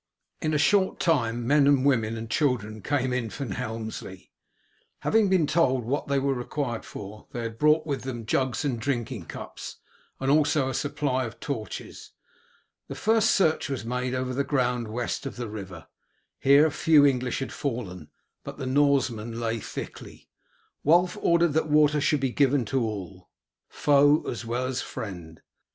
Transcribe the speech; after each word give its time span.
In 0.41 0.51
a 0.55 0.57
short 0.57 0.99
time 0.99 1.45
men, 1.45 1.83
women, 1.83 2.17
and 2.17 2.27
children 2.27 2.81
came 2.81 3.13
in 3.13 3.29
from 3.29 3.51
Helmsley. 3.51 4.31
Having 5.01 5.29
been 5.29 5.45
told 5.45 5.85
what 5.85 6.07
they 6.07 6.17
were 6.17 6.33
required 6.33 6.83
for, 6.83 7.27
they 7.33 7.41
had 7.41 7.59
brought 7.59 7.85
with 7.85 8.01
them 8.01 8.25
jugs 8.25 8.65
and 8.65 8.79
drinking 8.79 9.25
cups, 9.27 9.75
and 10.19 10.31
also 10.31 10.67
a 10.69 10.73
supply 10.73 11.25
of 11.25 11.39
torches. 11.39 12.13
The 12.87 12.95
first 12.95 13.29
search 13.29 13.69
was 13.69 13.85
made 13.85 14.15
over 14.15 14.33
the 14.33 14.43
ground 14.43 14.87
west 14.87 15.27
of 15.27 15.35
the 15.35 15.47
river. 15.47 15.85
Here 16.39 16.71
few 16.71 17.05
English 17.05 17.37
had 17.37 17.53
fallen, 17.53 18.09
but 18.43 18.57
the 18.57 18.65
Norsemen 18.65 19.39
lay 19.39 19.59
thickly. 19.59 20.27
Wulf 20.83 21.15
ordered 21.21 21.53
that 21.53 21.69
water 21.69 22.01
should 22.01 22.21
be 22.21 22.31
given 22.31 22.65
to 22.65 22.81
all, 22.81 23.29
foe 23.69 24.23
as 24.27 24.45
well 24.45 24.65
as 24.65 24.81
friend. 24.81 25.41